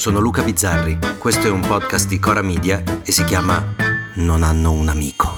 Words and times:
sono 0.00 0.18
Luca 0.18 0.42
Bizzarri, 0.42 0.98
questo 1.18 1.46
è 1.46 1.50
un 1.50 1.60
podcast 1.60 2.08
di 2.08 2.18
Cora 2.18 2.40
Media 2.40 2.82
e 3.04 3.12
si 3.12 3.22
chiama 3.24 3.62
Non 4.14 4.42
hanno 4.42 4.72
un 4.72 4.88
amico. 4.88 5.30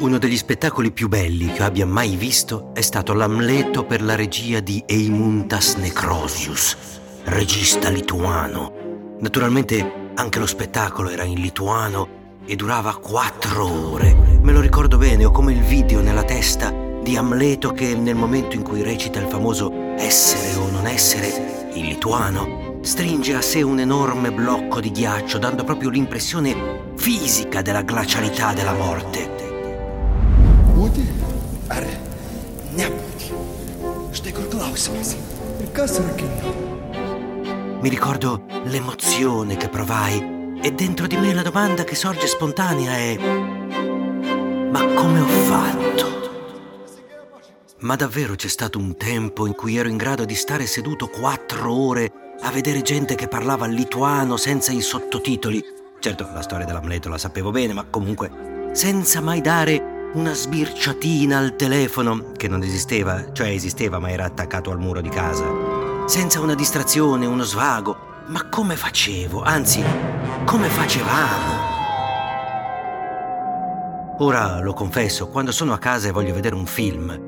Uno 0.00 0.18
degli 0.18 0.36
spettacoli 0.36 0.90
più 0.90 1.08
belli 1.08 1.50
che 1.50 1.62
abbia 1.62 1.86
mai 1.86 2.16
visto 2.16 2.72
è 2.74 2.82
stato 2.82 3.14
l'Amleto 3.14 3.86
per 3.86 4.02
la 4.02 4.14
regia 4.14 4.60
di 4.60 4.82
Eimuntas 4.86 5.76
Necrosius, 5.76 6.76
regista 7.24 7.88
lituano. 7.88 9.16
Naturalmente 9.20 10.10
anche 10.16 10.38
lo 10.38 10.46
spettacolo 10.46 11.08
era 11.08 11.24
in 11.24 11.40
lituano 11.40 12.42
e 12.44 12.56
durava 12.56 12.94
quattro 12.98 13.92
ore. 13.92 14.38
Me 14.42 14.52
lo 14.52 14.60
ricordo 14.60 14.98
bene, 14.98 15.24
ho 15.24 15.30
come 15.30 15.54
il 15.54 15.62
video 15.62 16.02
nella 16.02 16.24
testa 16.24 16.87
di 17.08 17.16
Amleto 17.16 17.72
che 17.72 17.94
nel 17.94 18.14
momento 18.14 18.54
in 18.54 18.62
cui 18.62 18.82
recita 18.82 19.18
il 19.18 19.28
famoso 19.28 19.72
essere 19.96 20.54
o 20.56 20.70
non 20.70 20.86
essere, 20.86 21.70
in 21.72 21.86
lituano, 21.86 22.80
stringe 22.82 23.34
a 23.34 23.40
sé 23.40 23.62
un 23.62 23.80
enorme 23.80 24.30
blocco 24.30 24.78
di 24.78 24.90
ghiaccio, 24.90 25.38
dando 25.38 25.64
proprio 25.64 25.88
l'impressione 25.88 26.92
fisica 26.96 27.62
della 27.62 27.80
glacialità 27.80 28.52
della 28.52 28.74
morte. 28.74 29.26
Būti 30.74 31.06
ar 31.68 31.86
nebūti? 32.76 33.32
Štai 34.12 34.32
kur 34.36 34.48
klausimas. 34.52 35.16
Ir 35.64 35.72
kas 35.72 35.96
rakina? 36.04 36.52
Mi 37.80 37.88
ricordo 37.88 38.42
l'emozione 38.64 39.56
che 39.56 39.70
provai 39.70 40.60
e 40.60 40.72
dentro 40.72 41.06
di 41.06 41.16
me 41.16 41.32
la 41.32 41.42
domanda 41.42 41.84
che 41.84 41.94
sorge 41.94 42.26
spontanea 42.26 42.92
è 42.92 43.16
ma 44.70 44.84
come 44.92 45.20
ho 45.20 45.26
fatto? 45.26 46.27
Ma 47.80 47.94
davvero 47.94 48.34
c'è 48.34 48.48
stato 48.48 48.76
un 48.76 48.96
tempo 48.96 49.46
in 49.46 49.54
cui 49.54 49.76
ero 49.76 49.88
in 49.88 49.96
grado 49.96 50.24
di 50.24 50.34
stare 50.34 50.66
seduto 50.66 51.06
quattro 51.06 51.72
ore 51.72 52.10
a 52.40 52.50
vedere 52.50 52.82
gente 52.82 53.14
che 53.14 53.28
parlava 53.28 53.66
lituano 53.66 54.36
senza 54.36 54.72
i 54.72 54.80
sottotitoli? 54.80 55.62
Certo, 56.00 56.28
la 56.34 56.42
storia 56.42 56.66
dell'Amleto 56.66 57.08
la 57.08 57.18
sapevo 57.18 57.52
bene, 57.52 57.74
ma 57.74 57.84
comunque 57.88 58.70
senza 58.72 59.20
mai 59.20 59.40
dare 59.40 60.10
una 60.14 60.34
sbirciatina 60.34 61.38
al 61.38 61.54
telefono, 61.54 62.32
che 62.36 62.48
non 62.48 62.64
esisteva, 62.64 63.32
cioè 63.32 63.50
esisteva 63.50 64.00
ma 64.00 64.10
era 64.10 64.24
attaccato 64.24 64.72
al 64.72 64.80
muro 64.80 65.00
di 65.00 65.08
casa. 65.08 65.44
Senza 66.06 66.40
una 66.40 66.56
distrazione, 66.56 67.26
uno 67.26 67.44
svago. 67.44 68.06
Ma 68.26 68.48
come 68.48 68.74
facevo? 68.74 69.42
Anzi, 69.42 69.84
come 70.44 70.68
facevamo? 70.68 71.76
Ora 74.18 74.60
lo 74.60 74.72
confesso, 74.72 75.28
quando 75.28 75.52
sono 75.52 75.72
a 75.72 75.78
casa 75.78 76.08
e 76.08 76.10
voglio 76.10 76.34
vedere 76.34 76.56
un 76.56 76.66
film, 76.66 77.27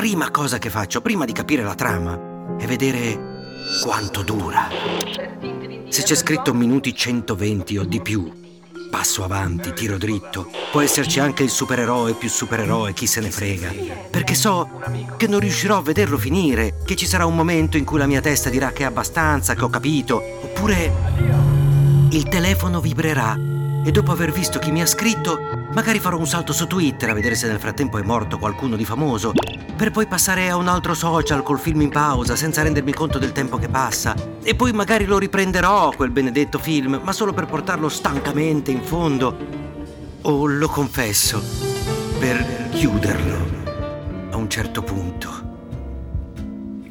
prima 0.00 0.30
cosa 0.30 0.56
che 0.56 0.70
faccio 0.70 1.02
prima 1.02 1.26
di 1.26 1.32
capire 1.32 1.62
la 1.62 1.74
trama 1.74 2.56
è 2.56 2.64
vedere 2.64 3.52
quanto 3.84 4.22
dura. 4.22 4.66
Se 5.90 6.02
c'è 6.04 6.14
scritto 6.14 6.54
minuti 6.54 6.94
120 6.94 7.76
o 7.76 7.84
di 7.84 8.00
più, 8.00 8.32
passo 8.90 9.24
avanti, 9.24 9.74
tiro 9.74 9.98
dritto. 9.98 10.50
Può 10.70 10.80
esserci 10.80 11.20
anche 11.20 11.42
il 11.42 11.50
supereroe 11.50 12.14
più 12.14 12.30
supereroe, 12.30 12.94
chi 12.94 13.06
se 13.06 13.20
ne 13.20 13.30
frega. 13.30 13.74
Perché 14.10 14.34
so 14.34 14.80
che 15.18 15.26
non 15.26 15.38
riuscirò 15.38 15.76
a 15.76 15.82
vederlo 15.82 16.16
finire, 16.16 16.76
che 16.86 16.96
ci 16.96 17.04
sarà 17.04 17.26
un 17.26 17.36
momento 17.36 17.76
in 17.76 17.84
cui 17.84 17.98
la 17.98 18.06
mia 18.06 18.22
testa 18.22 18.48
dirà 18.48 18.72
che 18.72 18.84
è 18.84 18.86
abbastanza, 18.86 19.54
che 19.54 19.64
ho 19.64 19.68
capito, 19.68 20.16
oppure 20.16 20.92
il 22.08 22.26
telefono 22.26 22.80
vibrerà 22.80 23.49
e 23.84 23.90
dopo 23.90 24.12
aver 24.12 24.32
visto 24.32 24.58
chi 24.58 24.70
mi 24.70 24.82
ha 24.82 24.86
scritto, 24.86 25.38
magari 25.72 25.98
farò 25.98 26.18
un 26.18 26.26
salto 26.26 26.52
su 26.52 26.66
Twitter 26.66 27.10
a 27.10 27.14
vedere 27.14 27.34
se 27.34 27.46
nel 27.46 27.58
frattempo 27.58 27.98
è 27.98 28.02
morto 28.02 28.38
qualcuno 28.38 28.76
di 28.76 28.84
famoso, 28.84 29.32
per 29.76 29.90
poi 29.90 30.06
passare 30.06 30.50
a 30.50 30.56
un 30.56 30.68
altro 30.68 30.92
social 30.92 31.42
col 31.42 31.58
film 31.58 31.80
in 31.80 31.88
pausa 31.88 32.36
senza 32.36 32.62
rendermi 32.62 32.92
conto 32.92 33.18
del 33.18 33.32
tempo 33.32 33.56
che 33.56 33.68
passa. 33.68 34.14
E 34.42 34.54
poi 34.54 34.72
magari 34.72 35.06
lo 35.06 35.18
riprenderò 35.18 35.92
quel 35.96 36.10
benedetto 36.10 36.58
film, 36.58 37.00
ma 37.02 37.12
solo 37.12 37.32
per 37.32 37.46
portarlo 37.46 37.88
stancamente 37.88 38.70
in 38.70 38.82
fondo. 38.82 39.36
O 40.22 40.46
lo 40.46 40.68
confesso, 40.68 41.42
per 42.18 42.68
chiuderlo 42.70 43.48
a 44.30 44.36
un 44.36 44.50
certo 44.50 44.82
punto. 44.82 45.48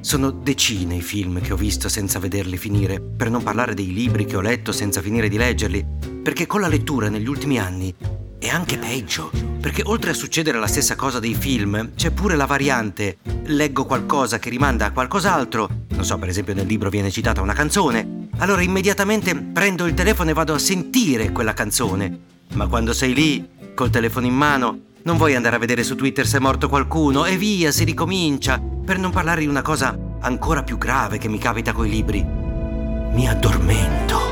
Sono 0.00 0.30
decine 0.30 0.94
i 0.94 1.02
film 1.02 1.42
che 1.42 1.52
ho 1.52 1.56
visto 1.56 1.90
senza 1.90 2.18
vederli 2.18 2.56
finire, 2.56 2.98
per 2.98 3.28
non 3.28 3.42
parlare 3.42 3.74
dei 3.74 3.92
libri 3.92 4.24
che 4.24 4.36
ho 4.36 4.40
letto 4.40 4.72
senza 4.72 5.02
finire 5.02 5.28
di 5.28 5.36
leggerli, 5.36 5.86
perché 6.28 6.46
con 6.46 6.60
la 6.60 6.68
lettura 6.68 7.08
negli 7.08 7.26
ultimi 7.26 7.58
anni 7.58 7.94
è 8.38 8.48
anche 8.48 8.76
peggio, 8.76 9.30
perché 9.62 9.80
oltre 9.86 10.10
a 10.10 10.14
succedere 10.14 10.58
la 10.58 10.66
stessa 10.66 10.94
cosa 10.94 11.20
dei 11.20 11.32
film, 11.32 11.92
c'è 11.96 12.10
pure 12.10 12.36
la 12.36 12.44
variante 12.44 13.16
leggo 13.44 13.86
qualcosa 13.86 14.38
che 14.38 14.50
rimanda 14.50 14.84
a 14.84 14.90
qualcos'altro, 14.90 15.70
non 15.88 16.04
so, 16.04 16.18
per 16.18 16.28
esempio 16.28 16.52
nel 16.52 16.66
libro 16.66 16.90
viene 16.90 17.10
citata 17.10 17.40
una 17.40 17.54
canzone, 17.54 18.28
allora 18.36 18.60
immediatamente 18.60 19.34
prendo 19.34 19.86
il 19.86 19.94
telefono 19.94 20.28
e 20.28 20.34
vado 20.34 20.52
a 20.52 20.58
sentire 20.58 21.32
quella 21.32 21.54
canzone. 21.54 22.18
Ma 22.52 22.66
quando 22.66 22.92
sei 22.92 23.14
lì, 23.14 23.48
col 23.74 23.88
telefono 23.88 24.26
in 24.26 24.34
mano, 24.34 24.80
non 25.04 25.16
vuoi 25.16 25.34
andare 25.34 25.56
a 25.56 25.60
vedere 25.60 25.82
su 25.82 25.96
Twitter 25.96 26.26
se 26.26 26.36
è 26.36 26.40
morto 26.40 26.68
qualcuno 26.68 27.24
e 27.24 27.38
via, 27.38 27.72
si 27.72 27.84
ricomincia. 27.84 28.60
Per 28.60 28.98
non 28.98 29.12
parlare 29.12 29.40
di 29.40 29.46
una 29.46 29.62
cosa 29.62 29.98
ancora 30.20 30.62
più 30.62 30.76
grave 30.76 31.16
che 31.16 31.28
mi 31.28 31.38
capita 31.38 31.72
coi 31.72 31.88
libri. 31.88 32.22
Mi 32.22 33.26
addormento. 33.26 34.27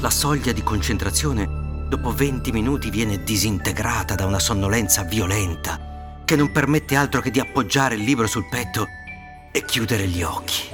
La 0.00 0.10
soglia 0.10 0.52
di 0.52 0.62
concentrazione 0.62 1.48
dopo 1.88 2.12
20 2.12 2.52
minuti 2.52 2.88
viene 2.88 3.24
disintegrata 3.24 4.14
da 4.14 4.26
una 4.26 4.38
sonnolenza 4.38 5.02
violenta 5.02 6.20
che 6.24 6.36
non 6.36 6.52
permette 6.52 6.94
altro 6.94 7.20
che 7.20 7.32
di 7.32 7.40
appoggiare 7.40 7.96
il 7.96 8.02
libro 8.02 8.28
sul 8.28 8.48
petto 8.48 8.86
e 9.50 9.64
chiudere 9.64 10.06
gli 10.06 10.22
occhi. 10.22 10.68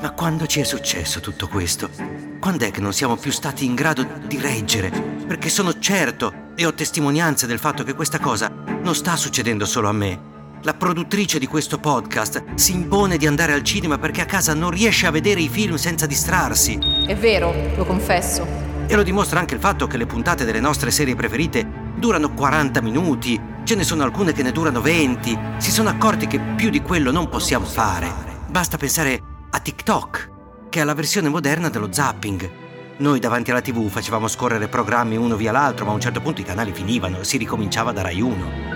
Ma 0.00 0.12
quando 0.12 0.46
ci 0.46 0.60
è 0.60 0.62
successo 0.62 1.18
tutto 1.18 1.48
questo? 1.48 1.90
Quando 2.38 2.64
è 2.64 2.70
che 2.70 2.80
non 2.80 2.92
siamo 2.92 3.16
più 3.16 3.32
stati 3.32 3.64
in 3.64 3.74
grado 3.74 4.06
di 4.24 4.38
reggere? 4.38 4.90
Perché 4.90 5.48
sono 5.48 5.76
certo 5.80 6.52
e 6.54 6.64
ho 6.64 6.72
testimonianze 6.72 7.48
del 7.48 7.58
fatto 7.58 7.82
che 7.82 7.94
questa 7.94 8.20
cosa 8.20 8.48
non 8.48 8.94
sta 8.94 9.16
succedendo 9.16 9.66
solo 9.66 9.88
a 9.88 9.92
me. 9.92 10.37
La 10.62 10.74
produttrice 10.74 11.38
di 11.38 11.46
questo 11.46 11.78
podcast 11.78 12.54
si 12.54 12.72
impone 12.72 13.16
di 13.16 13.28
andare 13.28 13.52
al 13.52 13.62
cinema 13.62 13.96
perché 13.96 14.22
a 14.22 14.26
casa 14.26 14.54
non 14.54 14.70
riesce 14.70 15.06
a 15.06 15.12
vedere 15.12 15.40
i 15.40 15.48
film 15.48 15.76
senza 15.76 16.04
distrarsi. 16.04 16.76
È 17.06 17.14
vero, 17.14 17.54
lo 17.76 17.84
confesso. 17.84 18.44
E 18.88 18.96
lo 18.96 19.04
dimostra 19.04 19.38
anche 19.38 19.54
il 19.54 19.60
fatto 19.60 19.86
che 19.86 19.96
le 19.96 20.06
puntate 20.06 20.44
delle 20.44 20.58
nostre 20.58 20.90
serie 20.90 21.14
preferite 21.14 21.64
durano 21.94 22.34
40 22.34 22.80
minuti, 22.82 23.40
ce 23.62 23.76
ne 23.76 23.84
sono 23.84 24.02
alcune 24.02 24.32
che 24.32 24.42
ne 24.42 24.50
durano 24.50 24.80
20. 24.80 25.38
Si 25.58 25.70
sono 25.70 25.90
accorti 25.90 26.26
che 26.26 26.40
più 26.40 26.70
di 26.70 26.82
quello 26.82 27.12
non 27.12 27.28
possiamo 27.28 27.64
fare. 27.64 28.10
Basta 28.48 28.76
pensare 28.76 29.22
a 29.50 29.60
TikTok, 29.60 30.30
che 30.70 30.80
è 30.80 30.84
la 30.84 30.94
versione 30.94 31.28
moderna 31.28 31.68
dello 31.68 31.92
zapping. 31.92 32.50
Noi 32.96 33.20
davanti 33.20 33.52
alla 33.52 33.60
TV 33.60 33.88
facevamo 33.88 34.26
scorrere 34.26 34.66
programmi 34.66 35.16
uno 35.16 35.36
via 35.36 35.52
l'altro, 35.52 35.84
ma 35.84 35.92
a 35.92 35.94
un 35.94 36.00
certo 36.00 36.20
punto 36.20 36.40
i 36.40 36.44
canali 36.44 36.72
finivano 36.72 37.20
e 37.20 37.24
si 37.24 37.36
ricominciava 37.36 37.92
da 37.92 38.02
Rai 38.02 38.20
1. 38.20 38.67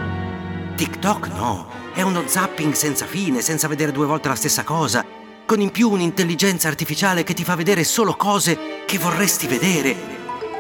TikTok 0.83 1.29
no, 1.37 1.69
è 1.95 2.03
uno 2.03 2.25
zapping 2.27 2.73
senza 2.73 3.07
fine, 3.07 3.41
senza 3.41 3.69
vedere 3.69 3.93
due 3.93 4.05
volte 4.05 4.27
la 4.27 4.35
stessa 4.35 4.65
cosa, 4.65 5.05
con 5.47 5.61
in 5.61 5.71
più 5.71 5.89
un'intelligenza 5.89 6.67
artificiale 6.67 7.23
che 7.23 7.35
ti 7.35 7.45
fa 7.45 7.55
vedere 7.55 7.85
solo 7.85 8.15
cose 8.15 8.83
che 8.85 8.99
vorresti 8.99 9.47
vedere. 9.47 9.95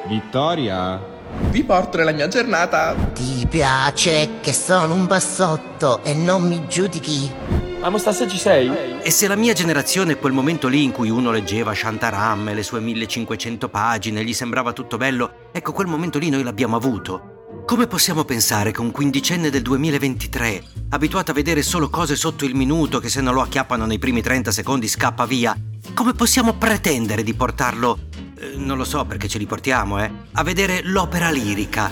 Vittoria? 0.06 1.02
Vi 1.50 1.64
porto 1.64 1.96
nella 1.96 2.12
mia 2.12 2.28
giornata. 2.28 2.94
Ti 3.12 3.48
piace 3.50 4.38
che 4.40 4.52
sono 4.52 4.94
un 4.94 5.08
bassotto 5.08 6.04
e 6.04 6.14
non 6.14 6.46
mi 6.46 6.68
giudichi? 6.68 7.28
Ma 7.80 7.88
Mostassa 7.88 8.28
ci 8.28 8.38
sei? 8.38 9.00
E 9.02 9.10
se 9.10 9.26
la 9.26 9.34
mia 9.34 9.54
generazione, 9.54 10.18
quel 10.18 10.32
momento 10.32 10.68
lì 10.68 10.84
in 10.84 10.92
cui 10.92 11.10
uno 11.10 11.32
leggeva 11.32 11.74
Shantaram 11.74 12.48
e 12.48 12.54
le 12.54 12.62
sue 12.62 12.78
1500 12.78 13.68
pagine, 13.68 14.22
gli 14.22 14.34
sembrava 14.34 14.72
tutto 14.72 14.96
bello, 14.98 15.48
ecco 15.50 15.72
quel 15.72 15.88
momento 15.88 16.20
lì 16.20 16.30
noi 16.30 16.44
l'abbiamo 16.44 16.76
avuto. 16.76 17.31
Come 17.72 17.86
possiamo 17.86 18.24
pensare 18.24 18.70
che 18.70 18.82
un 18.82 18.90
quindicenne 18.90 19.48
del 19.48 19.62
2023, 19.62 20.62
abituato 20.90 21.30
a 21.30 21.34
vedere 21.34 21.62
solo 21.62 21.88
cose 21.88 22.16
sotto 22.16 22.44
il 22.44 22.54
minuto 22.54 22.98
che 22.98 23.08
se 23.08 23.22
non 23.22 23.32
lo 23.32 23.40
acchiappano 23.40 23.86
nei 23.86 23.98
primi 23.98 24.20
30 24.20 24.50
secondi 24.50 24.86
scappa 24.86 25.24
via, 25.24 25.56
come 25.94 26.12
possiamo 26.12 26.52
pretendere 26.52 27.22
di 27.22 27.32
portarlo, 27.32 27.98
eh, 28.38 28.56
non 28.56 28.76
lo 28.76 28.84
so 28.84 29.02
perché 29.06 29.26
ce 29.26 29.38
li 29.38 29.46
portiamo, 29.46 30.04
eh, 30.04 30.10
a 30.32 30.42
vedere 30.42 30.82
l'opera 30.84 31.30
lirica? 31.30 31.90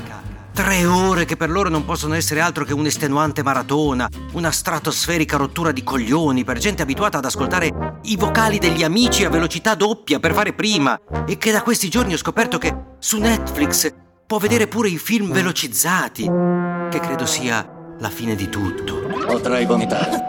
Tre 0.52 0.84
ore 0.84 1.24
che 1.24 1.38
per 1.38 1.48
loro 1.48 1.70
non 1.70 1.86
possono 1.86 2.12
essere 2.12 2.40
altro 2.40 2.64
che 2.66 2.74
un'estenuante 2.74 3.42
maratona, 3.42 4.06
una 4.32 4.50
stratosferica 4.50 5.38
rottura 5.38 5.72
di 5.72 5.82
coglioni 5.82 6.44
per 6.44 6.58
gente 6.58 6.82
abituata 6.82 7.16
ad 7.16 7.24
ascoltare 7.24 8.00
i 8.02 8.16
vocali 8.16 8.58
degli 8.58 8.82
amici 8.82 9.24
a 9.24 9.30
velocità 9.30 9.74
doppia 9.74 10.20
per 10.20 10.34
fare 10.34 10.52
prima 10.52 11.00
e 11.26 11.38
che 11.38 11.50
da 11.50 11.62
questi 11.62 11.88
giorni 11.88 12.12
ho 12.12 12.18
scoperto 12.18 12.58
che 12.58 12.76
su 12.98 13.16
Netflix 13.16 14.08
può 14.30 14.38
vedere 14.38 14.68
pure 14.68 14.88
i 14.88 14.96
film 14.96 15.32
velocizzati, 15.32 16.22
che 16.22 17.00
credo 17.00 17.26
sia 17.26 17.68
la 17.98 18.10
fine 18.10 18.36
di 18.36 18.48
tutto. 18.48 19.00
Potrai 19.26 19.66
vomitare. 19.66 20.20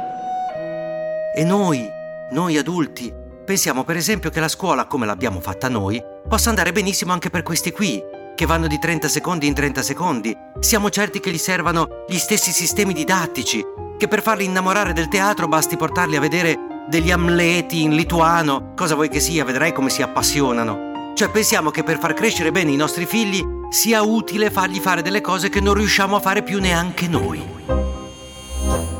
E 1.35 1.43
noi, 1.43 1.87
noi 2.31 2.57
adulti, 2.57 3.13
pensiamo 3.45 3.83
per 3.83 3.97
esempio 3.97 4.31
che 4.31 4.39
la 4.39 4.47
scuola 4.47 4.87
come 4.87 5.05
l'abbiamo 5.05 5.39
fatta 5.39 5.69
noi 5.69 6.03
possa 6.27 6.49
andare 6.49 6.71
benissimo 6.71 7.13
anche 7.13 7.29
per 7.29 7.43
questi 7.43 7.69
qui 7.69 8.01
che 8.33 8.47
vanno 8.47 8.65
di 8.65 8.79
30 8.79 9.07
secondi 9.07 9.45
in 9.45 9.53
30 9.53 9.83
secondi. 9.83 10.35
Siamo 10.59 10.89
certi 10.89 11.19
che 11.19 11.29
gli 11.29 11.37
servano 11.37 12.05
gli 12.07 12.17
stessi 12.17 12.51
sistemi 12.51 12.93
didattici, 12.93 13.63
che 13.99 14.07
per 14.07 14.23
farli 14.23 14.45
innamorare 14.45 14.93
del 14.93 15.09
teatro 15.09 15.47
basti 15.47 15.77
portarli 15.77 16.15
a 16.15 16.21
vedere 16.21 16.57
degli 16.89 17.11
amleti 17.11 17.83
in 17.83 17.93
lituano, 17.93 18.73
cosa 18.75 18.95
vuoi 18.95 19.09
che 19.09 19.19
sia, 19.19 19.45
vedrai 19.45 19.71
come 19.73 19.91
si 19.91 20.01
appassionano. 20.01 20.90
Cioè 21.13 21.29
pensiamo 21.29 21.69
che 21.69 21.83
per 21.83 21.99
far 21.99 22.13
crescere 22.13 22.51
bene 22.51 22.71
i 22.71 22.75
nostri 22.75 23.05
figli 23.05 23.43
sia 23.69 24.01
utile 24.01 24.49
fargli 24.49 24.79
fare 24.79 25.01
delle 25.01 25.21
cose 25.21 25.49
che 25.49 25.61
non 25.61 25.73
riusciamo 25.75 26.15
a 26.15 26.19
fare 26.19 26.43
più 26.43 26.59
neanche 26.59 27.07
noi. 27.07 27.43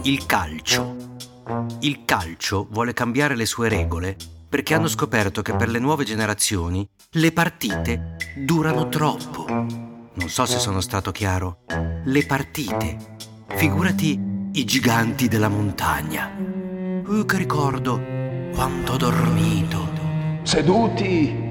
Il 0.04 0.26
calcio. 0.26 0.96
Il 1.80 2.06
calcio 2.06 2.68
vuole 2.70 2.94
cambiare 2.94 3.36
le 3.36 3.46
sue 3.46 3.70
regole 3.70 4.16
perché 4.48 4.74
hanno 4.74 4.88
scoperto 4.88 5.42
che 5.42 5.56
per 5.56 5.70
le 5.70 5.80
nuove 5.80 6.04
generazioni 6.04 6.88
le 7.12 7.32
partite 7.32 8.18
durano 8.36 8.90
troppo. 8.90 9.46
Non 9.48 10.28
so 10.28 10.46
se 10.46 10.60
sono 10.60 10.82
stato 10.82 11.12
chiaro. 11.12 11.60
Le 12.04 12.26
partite. 12.26 12.98
Figurati 13.48 14.20
i 14.54 14.66
giganti 14.66 15.28
della 15.28 15.48
montagna. 15.48 16.32
Uh, 17.06 17.26
che 17.26 17.38
ricordo 17.38 18.02
quanto 18.54 18.94
ho 18.94 18.98
dormito. 18.98 19.90
Seduti, 20.44 21.51